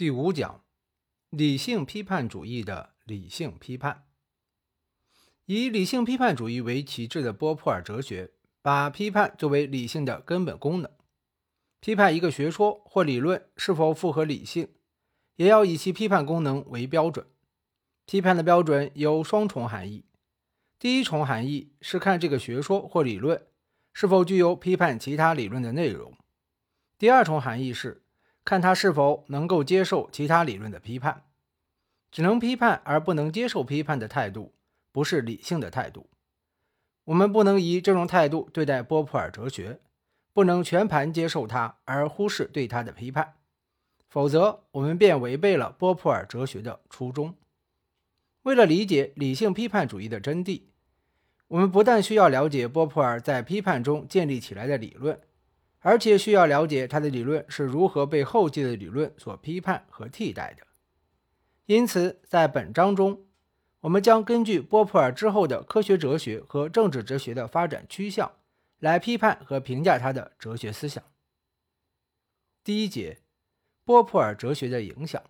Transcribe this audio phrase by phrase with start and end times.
[0.00, 0.64] 第五讲：
[1.28, 4.06] 理性批判主义的理性批判。
[5.44, 8.30] 以理性批判主义为旗帜的波普尔哲学，
[8.62, 10.90] 把批判作为理性的根本功能。
[11.80, 14.68] 批判一个学说或理论是否符合理性，
[15.36, 17.26] 也要以其批判功能为标准。
[18.06, 20.06] 批判的标准有双重含义：
[20.78, 23.46] 第一重含义是看这个学说或理论
[23.92, 26.14] 是否具有批判其他理论的内容；
[26.96, 27.99] 第二重含义是。
[28.44, 31.24] 看他是否能够接受其他理论的批判，
[32.10, 34.54] 只能批判而不能接受批判的态度，
[34.90, 36.08] 不是理性的态度。
[37.04, 39.80] 我们不能以这种态度对待波普尔哲学，
[40.32, 43.34] 不能全盘接受它而忽视对它的批判，
[44.08, 47.34] 否则我们便违背了波普尔哲学的初衷。
[48.42, 50.62] 为了理解理性批判主义的真谛，
[51.48, 55.20] 我们不但需要了解波普尔在批判中建立起来的理论。
[55.80, 60.66] 而且需要了解他的理论是如何被后继的理论所批判和替代的。
[61.66, 63.24] 因此，在本章中，
[63.80, 68.30] 我们将根据波普尔之后的科学哲学和政治哲学的发展趋向，
[68.78, 71.02] 来批判和评价他的哲学思想。
[72.62, 73.18] 第一节，
[73.84, 75.22] 波普尔哲学的影响。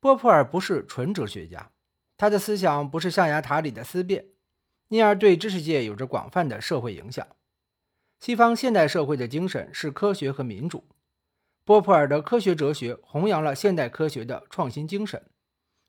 [0.00, 1.72] 波普尔不是纯哲学家，
[2.16, 4.24] 他的思想不是象牙塔里的思辨，
[4.88, 7.26] 因而对知识界有着广泛的社会影响。
[8.18, 10.84] 西方现代社会的精神是科学和民主。
[11.64, 15.22] 波普尔的科学哲学弘扬了现代科学的创新精神，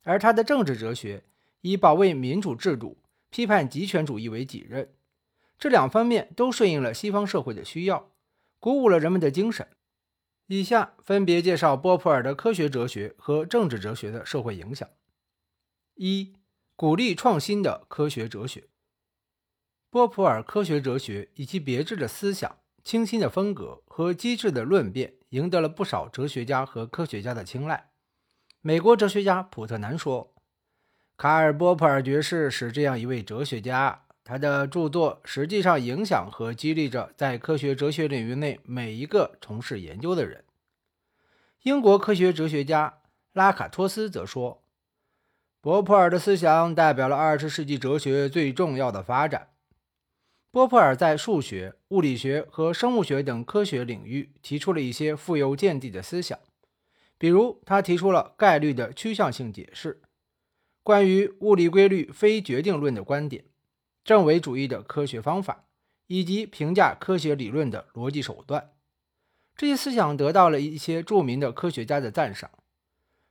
[0.03, 1.23] 而他的政治哲学
[1.61, 2.97] 以保卫民主制度、
[3.29, 4.93] 批判极权主义为己任。
[5.59, 8.11] 这两方面都顺应了西方社会的需要，
[8.59, 9.67] 鼓舞了人们的精神。
[10.47, 14.87] 以下分别介绍波普尔的科学哲学和政治哲学的社会影响：
[15.95, 16.33] 一、
[16.75, 18.67] 鼓励创新的科学哲学。
[19.89, 27.89] 波普尔科学哲学以其别致的思想、清新的风格和机智的论辩，赢得了不少哲学家和科学家的青睐。
[28.61, 30.33] 美国哲学家普特南说
[31.15, 40.43] ：“卡尔·波普尔爵士是这样一位哲学家，他的著作实际上影响和激励着在科学哲学领域内每一个从事研究的人。”
[41.63, 42.99] 英国科学哲学家
[43.31, 44.63] 拉卡托斯则说
[45.61, 49.47] ：“波普尔的思想代表了二十世纪哲学最重要的发展。”
[50.49, 56.39] 波普尔在数学、物理学和生物学等科学领域提出了一些富有见地的思想，
[57.17, 60.01] 比如他提出了概率的趋向性解释、
[60.81, 63.45] 关于物理规律非决定论的观点、
[64.03, 65.65] 证伪主义的科学方法
[66.07, 68.71] 以及评价科学理论的逻辑手段。
[69.55, 72.49] 这些思想得到了一些著名的科学家的赞赏。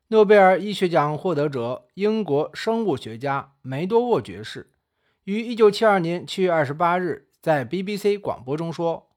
[0.08, 4.70] 诺贝尔医学奖获得者、英国生物学家梅多沃爵士。
[5.26, 9.08] 于一九七二年七月二十八日在 BBC 广播中说：“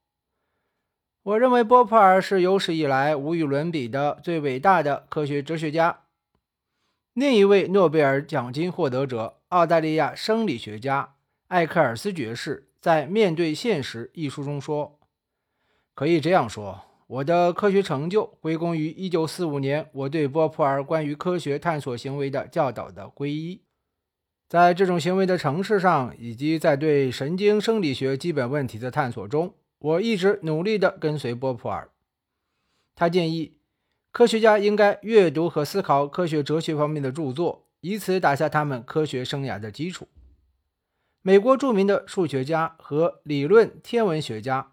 [1.22, 6.06] 我认为波普尔是有史以来无与伦比的最伟大的科学哲学家。”
[7.14, 11.14] 另一位诺贝尔奖金获得者、澳大利亚生理学家
[11.48, 14.98] 艾克尔斯爵士在《面对现实》一书中说
[15.94, 23.62] ：“可以这样说，我的科学成就归功于一九四五年我对波普尔关于科学探索行为的教导的皈依。”
[24.50, 31.88] 在这种行为的城市上，以及在对神经生理学基本问题的探索中，我一直努力地跟随波普尔。
[32.96, 33.54] 他建议
[34.12, 40.08] 科学家应该阅读和思考科学哲学方面的著作，以此打下他们科学生涯的基础。
[41.22, 44.72] 美国著名的数学家和理论天文学家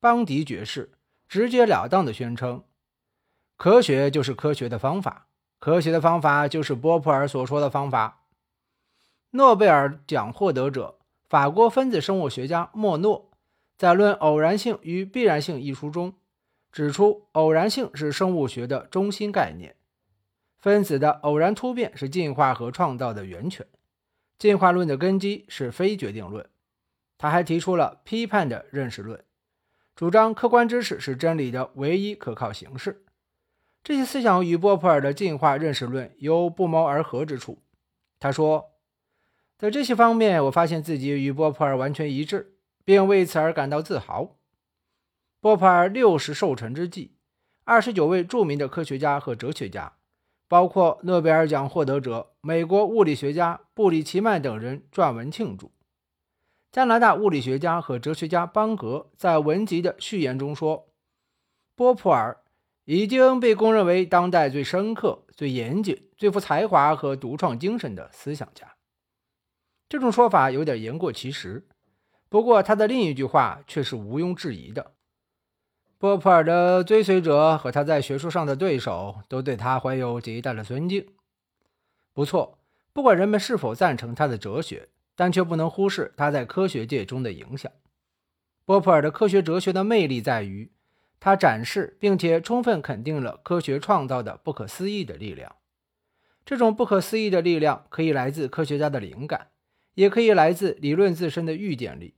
[0.00, 0.92] 邦迪爵士
[1.28, 2.64] 直截了当地宣称
[3.58, 5.26] ：“科学就是科学的方法，
[5.58, 8.14] 科学的方法就是波普尔所说的方法。”
[9.32, 13.30] 诺贝尔奖获得者、法国分子生物学家莫诺
[13.76, 16.14] 在《论偶然性与必然性》一书中
[16.72, 19.76] 指出，偶然性是生物学的中心概念，
[20.56, 23.66] 分子的偶然突变是进化和创造的源泉，
[24.38, 26.48] 进化论的根基是非决定论。
[27.18, 29.22] 他还提出了批判的认识论，
[29.94, 33.04] 主张客观知识是真理的唯一可靠形式。
[33.84, 37.62] 这些思想与波普尔的进化认识论有不谋而合之处。
[38.18, 38.70] 他说。
[39.58, 44.36] 在这些方面，我发现自己与波普尔完全一致，并为此而感到自豪。
[45.40, 47.16] 波普尔六十寿辰之际，
[47.64, 49.94] 二十九位著名的科学家和哲学家，
[50.46, 55.72] 包括诺贝尔奖获得者、美国物理学家布里奇曼等人撰文庆祝。
[56.70, 60.92] 加拿大物理学家和哲学家邦格在文集的序言中说
[61.74, 62.38] ：“波普尔
[62.84, 68.74] 已经被公认为当代最深刻、最严谨、最富才华和独创精神的思想家。”
[69.88, 71.66] 这种说法有点言过其实，
[72.28, 74.92] 不过他的另一句话却是毋庸置疑的：
[75.96, 81.06] 波普尔的追随者和他在学术上的对手都对他怀有极大的尊敬。
[82.12, 82.58] 不错，
[82.92, 87.72] 不管人们是否赞成他的哲学，但却不能忽视他在科学界中的影响。
[88.66, 90.70] 波普尔的科学哲学的魅力在于，
[91.18, 95.56] 他展示并且充分肯定了科学创造的不可思议的力量。
[96.44, 99.48] 这种不可思议的力量可以来自科学家的灵感，
[99.98, 102.14] 也可以来自理论自身的预见力。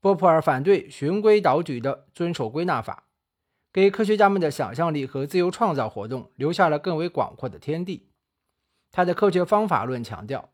[0.00, 3.04] 波普尔反对循规蹈矩的遵守归纳法，
[3.70, 8.08] 给科学家们的想象力和自由创造活动留下了更为广阔的天地。
[8.90, 10.50] 他的科学方法论强调，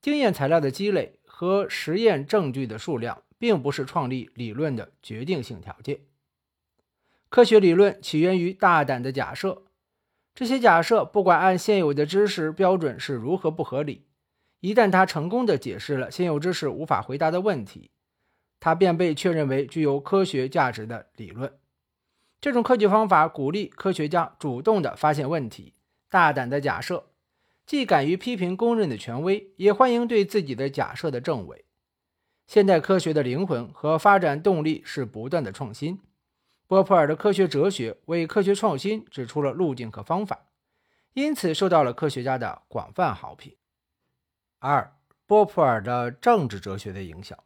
[0.00, 6.02] 经验材料的积累和实验证据的数量，并不是创立理论的决定性条件。
[7.28, 9.64] 科学理论起源于大胆的假设，
[10.36, 14.04] 这些假设不管按现有的知识标准是如何不合理，
[14.60, 17.90] 一旦他成功地解释了现有知识无法回答的问题。
[18.60, 21.58] 它便被确认为具有科学价值的理论。
[22.42, 25.72] 这种科学方法鼓励科学家主动地发现问题，
[26.10, 27.06] 大胆的假设，
[27.64, 31.64] 既敢于批评公认的权威，也欢迎对自己的假设的证伪。
[32.46, 36.00] 现代科学的灵魂和发展动力是不断的创新。
[36.66, 40.46] 波普尔的科学哲学为科学创新指出了路径和方法，
[41.14, 43.56] 因此受到了科学家的广泛好评。
[44.62, 44.94] 二、
[45.26, 47.38] 波普尔的政治哲学的影响。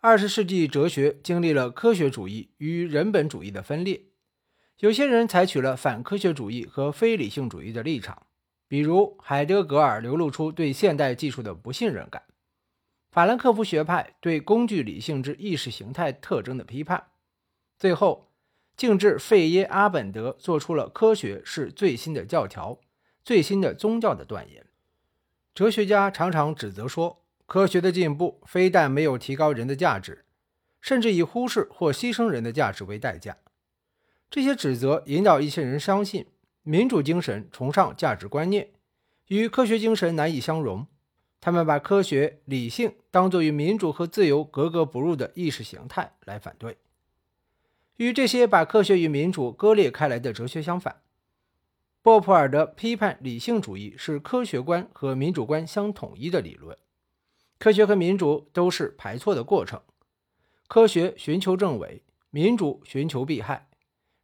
[0.00, 4.02] 二十世纪哲学经历了科学主义与人本主义的分裂，
[4.78, 8.26] 有些人采取了反科学主义和非理性主义的立场，
[8.66, 12.24] 比如海德格尔流露出对现代技术的不信任感，
[13.12, 17.12] 法兰克福学派对工具理性之意识形态特征的批判，
[17.78, 18.32] 最后，
[18.76, 22.80] 竟至费耶阿本德做出了科学是最新的教条、
[23.24, 24.66] 最新的宗教的断言。
[25.58, 27.24] 哲学家常常指责说。
[27.44, 30.24] 科学的进步非但没有提高人的价值，
[30.80, 33.36] 甚至以忽视或牺牲人的价值为代价。
[34.30, 36.26] 这些指责引导一些人相信，
[36.62, 38.68] 民主精神崇尚价值观念，
[39.26, 40.86] 与科学精神难以相容。
[41.40, 46.76] 他们把科学理性当作与民主和自由格格不入的意识形态来反对。
[47.96, 51.00] 与这些把科学与民主割裂开来的哲学相反，
[52.00, 56.76] 波普尔的批判理性主义是科学观和民主观相统一的理论。
[57.58, 59.82] 科学和民主都是排错的过程，
[60.68, 63.68] 科学寻求正伪，民主寻求避害，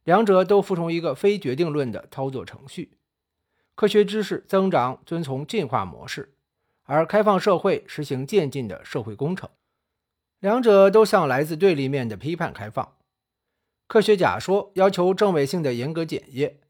[0.05, 2.97] 两者都服从一个非决定论的操作程序。
[3.75, 6.33] 科学知识增长遵从进化模式，
[6.83, 9.49] 而开放社会实行渐进的社会工程。
[10.39, 12.95] 两者都向来自对立面的批判开放。
[13.87, 16.61] 科学假说要求正伪性的严格检验，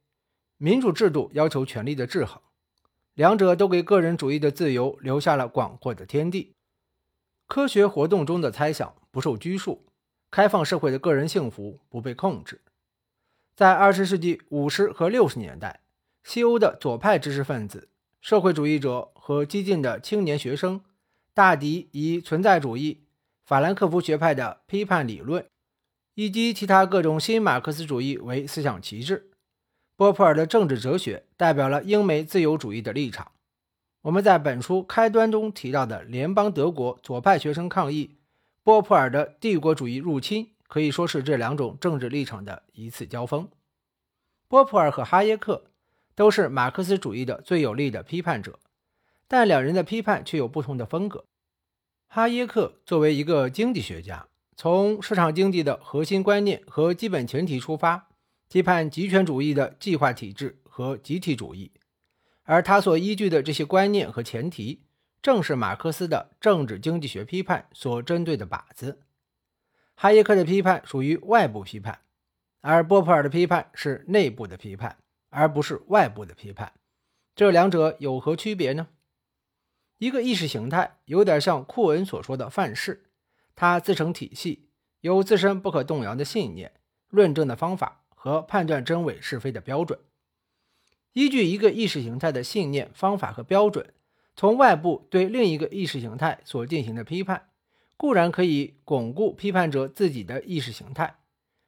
[0.58, 2.42] 民主制度要求权力的制衡。
[3.14, 6.54] 两者都给个人主义的自由留下了广阔的天地。
[7.48, 9.86] 科学活动中的猜想不受拘束，
[10.30, 12.62] 开放社会的个人幸福不被控制。
[13.56, 15.82] 在二十世纪五十和六十年代，
[16.24, 17.88] 西欧的左派知识分子、
[18.20, 20.82] 社会主义者和激进的青年学生，
[21.34, 23.06] 大抵以存在主义、
[23.46, 25.48] 法兰克福学派的批判理论
[26.16, 29.32] 以及其他各种新马克思主义为思想旗帜。
[29.98, 33.32] 波普尔的政治哲学代表了英美自由主义的立场。
[34.02, 38.18] 我们在本书开端中提到的联邦德国左派学生抗议
[38.62, 43.48] 波普尔的帝国主义入侵，可以说是这两种政治立场的一次交锋。
[44.50, 45.64] 波普尔和哈耶克
[46.14, 48.60] 都是马克思主义的最有力的批判者，
[49.30, 51.24] 但两人的批判却有不同的风格。
[52.08, 58.10] 哈耶克作为一个经济学家，从市场经济的核心观念和基本前提出发。
[58.48, 61.72] 批判极权主义的计划体制和集体主义，
[62.44, 64.84] 而他所依据的这些观念和前提，
[65.22, 69.02] 正是马克思的政治经济学批判所针对的靶子。
[69.96, 72.02] 哈耶克的批判属于外部批判，
[72.62, 74.98] 而波普尔的批判是内部的批判，
[75.30, 76.74] 而不是外部的批判。
[77.36, 78.88] 这两者有何区别呢？
[79.98, 83.10] 一个意识形态有点像库恩所说的范式，
[83.56, 86.74] 它自成体系，有自身不可动摇的信念、
[87.10, 88.05] 论证的方法。
[88.26, 90.00] 和判断真伪是非的标准，
[91.14, 93.94] 依据一个意识形态的信念、方法和标准，
[94.36, 97.50] 从外部对另一个意识形态所进行的批判，
[97.96, 101.18] 固然可以巩固批判者自己的意识形态，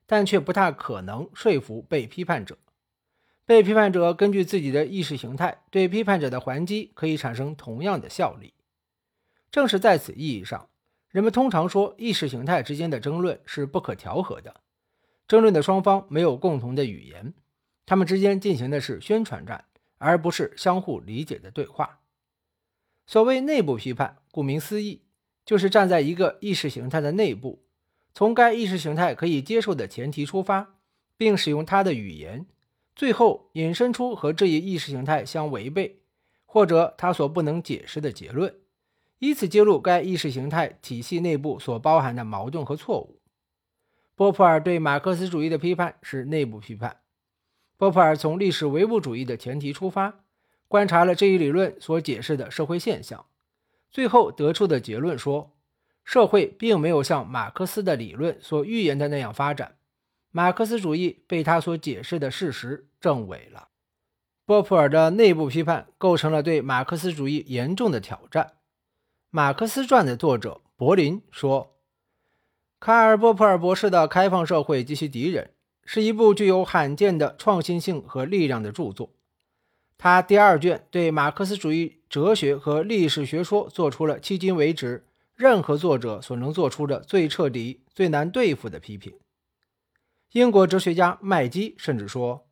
[0.07, 2.57] 但却不大可能说服被批判者。
[3.45, 8.55] 被批判者根据自己的意识形态对批判者的还击，可以产生同样的效力。
[9.51, 10.67] 正是在此意义上，
[11.11, 14.61] 人们通常说意识形态之间的争论是不可调和的。
[15.27, 17.33] 争论的双方没有共同的语言，
[17.85, 19.65] 他们之间进行的是宣传战，
[19.97, 21.99] 而不是相互理解的对话。
[23.05, 25.01] 所谓内部批判，顾名思义，
[25.45, 27.63] 就是站在一个意识形态的内部，
[28.13, 30.75] 从该意识形态可以接受的前提出发，
[31.17, 32.45] 并使用它的语言，
[32.95, 35.99] 最后引申出和这一意识形态相违背，
[36.45, 38.55] 或者他所不能解释的结论，
[39.19, 43.19] 以此揭露该意识形态体系内部所包含的矛盾和错误。
[44.17, 47.01] 波普尔对马克思主义的批判是内部批判。
[47.77, 50.25] 波普尔从历史唯物主义的前提出发，
[50.67, 53.27] 观察了这一理论所解释的社会现象，
[53.91, 55.55] 最后得出的结论说，
[56.03, 59.75] 社会并没有像马克思的理论所预言的那样发展。
[60.31, 63.67] 马克思主义被他所解释的事实证伪了。
[64.47, 68.45] 波普尔的内部批判构成了对马克思主义严重的挑战。
[69.29, 71.76] 《马克思传》的作者柏林说
[72.79, 75.45] ：“卡尔·波普尔博士的《开放社会及其敌人》
[75.83, 79.09] 是一部具有罕见的创新性和力量的著作。
[79.97, 85.03] 他第二卷对马克思主义哲学和历史学说做出了迄今为止
[85.35, 89.11] 任何作者所能做出的最彻底、最难对付的批评。”
[90.33, 92.45] 英国哲学家麦基甚至说：“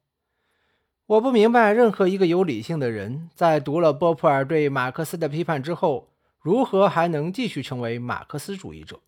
[1.05, 6.09] 我不明白任何一个有理性的人在读了波普尔对马克思的批判之后，
[6.41, 8.99] 如何还能继续成为马克思主义者。”